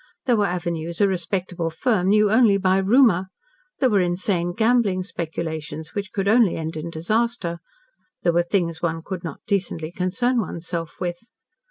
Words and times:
There 0.25 0.35
were 0.35 0.47
avenues 0.47 0.99
a 0.99 1.07
respectable 1.07 1.69
firm 1.69 2.07
knew 2.09 2.31
only 2.31 2.57
by 2.57 2.77
rumour, 2.77 3.27
there 3.77 3.89
were 3.91 4.01
insane 4.01 4.51
gambling 4.53 5.03
speculations, 5.03 5.93
which 5.93 6.11
could 6.11 6.27
only 6.27 6.55
end 6.55 6.75
in 6.75 6.89
disaster, 6.89 7.59
there 8.23 8.33
were 8.33 8.41
things 8.41 8.81
one 8.81 9.03
could 9.05 9.23
not 9.23 9.41
decently 9.45 9.91
concern 9.91 10.39
one's 10.41 10.65
self 10.65 10.99
with. 10.99 11.21